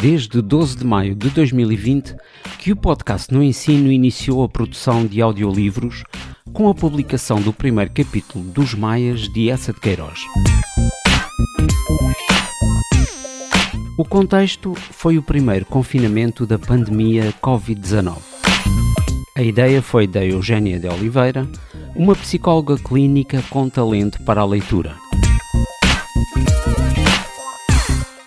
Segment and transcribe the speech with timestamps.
[0.00, 2.14] Desde 12 de maio de 2020
[2.58, 6.04] que o podcast No Ensino iniciou a produção de audiolivros
[6.52, 10.20] com a publicação do primeiro capítulo dos Maias de Essa de Queiroz.
[13.98, 18.37] O contexto foi o primeiro confinamento da pandemia Covid-19.
[19.38, 21.48] A ideia foi da Eugénia de Oliveira,
[21.94, 24.96] uma psicóloga clínica com talento para a leitura.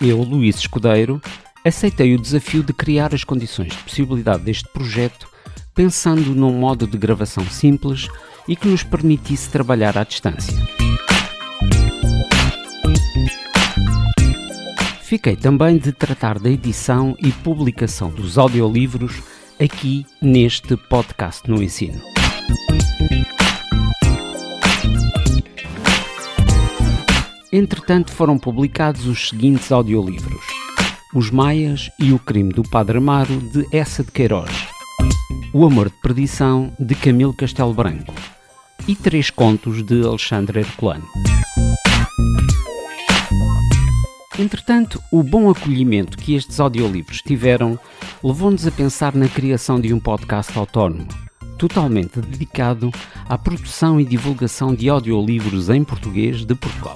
[0.00, 1.20] Eu, Luís Escudeiro,
[1.64, 5.26] aceitei o desafio de criar as condições de possibilidade deste projeto
[5.74, 8.06] pensando num modo de gravação simples
[8.46, 10.56] e que nos permitisse trabalhar à distância.
[15.02, 19.20] Fiquei também de tratar da edição e publicação dos audiolivros
[19.60, 22.00] aqui neste podcast no ensino.
[27.52, 30.46] Entretanto, foram publicados os seguintes audiolivros:
[31.14, 34.50] Os Maias e o Crime do Padre Amaro, de Essa de Queiroz,
[35.52, 38.14] O Amor de Perdição, de Camilo Castelo Branco
[38.88, 41.04] e Três Contos, de Alexandre Herculano.
[44.40, 47.78] Entretanto, o bom acolhimento que estes audiolivros tiveram
[48.24, 51.06] levou-nos a pensar na criação de um podcast autónomo,
[51.58, 52.90] totalmente dedicado
[53.28, 56.94] à produção e divulgação de audiolivros em português de Portugal.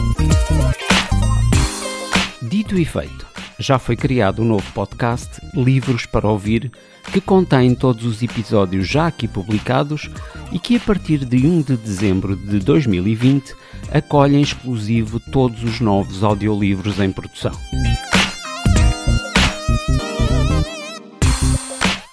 [2.41, 3.27] Dito e feito,
[3.59, 6.71] já foi criado um novo podcast, Livros para Ouvir,
[7.13, 10.11] que contém todos os episódios já aqui publicados
[10.53, 13.55] e que a partir de 1 de dezembro de 2020
[13.93, 17.53] acolhe em exclusivo todos os novos audiolivros em produção.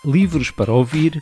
[0.03, 1.21] Livros para Ouvir,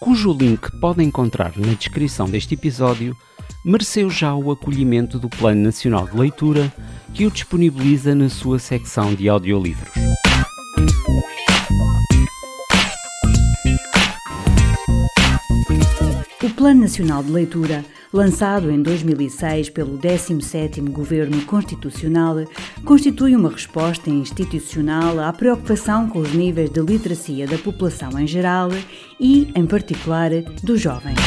[0.00, 3.16] cujo link pode encontrar na descrição deste episódio,
[3.64, 6.72] mereceu já o acolhimento do Plano Nacional de Leitura,
[7.12, 9.90] que o disponibiliza na sua secção de audiolivros.
[16.42, 22.44] O Plano Nacional de Leitura, lançado em 2006 pelo 17º Governo Constitucional,
[22.84, 28.68] constitui uma resposta institucional à preocupação com os níveis de literacia da população em geral
[29.18, 30.30] e, em particular,
[30.62, 31.18] dos jovens.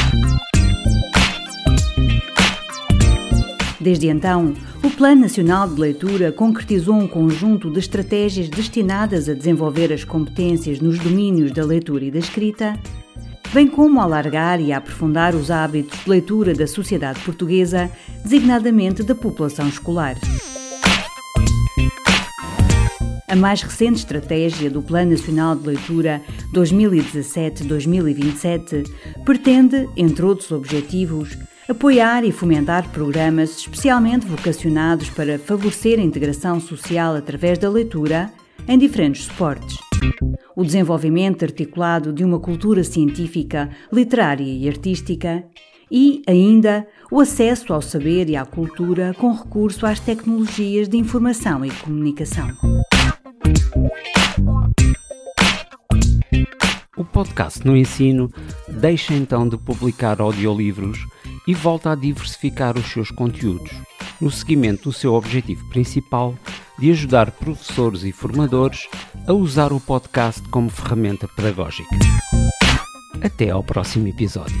[3.80, 4.52] Desde então,
[4.84, 10.80] o Plano Nacional de Leitura concretizou um conjunto de estratégias destinadas a desenvolver as competências
[10.80, 12.78] nos domínios da leitura e da escrita,
[13.54, 17.90] bem como alargar e aprofundar os hábitos de leitura da sociedade portuguesa,
[18.22, 20.16] designadamente da população escolar.
[23.26, 26.20] A mais recente estratégia do Plano Nacional de Leitura
[26.52, 28.90] 2017-2027
[29.24, 31.38] pretende, entre outros objetivos,
[31.70, 38.28] apoiar e fomentar programas especialmente vocacionados para favorecer a integração social através da leitura
[38.66, 39.78] em diferentes suportes.
[40.56, 45.44] O desenvolvimento articulado de uma cultura científica, literária e artística
[45.88, 51.64] e, ainda, o acesso ao saber e à cultura com recurso às tecnologias de informação
[51.64, 52.48] e comunicação.
[56.96, 58.28] O podcast no ensino
[58.68, 61.06] deixa então de publicar audiolivros
[61.50, 63.72] e volta a diversificar os seus conteúdos,
[64.20, 66.36] no seguimento do seu objetivo principal
[66.78, 68.86] de ajudar professores e formadores
[69.26, 71.96] a usar o podcast como ferramenta pedagógica.
[73.20, 74.60] Até ao próximo episódio.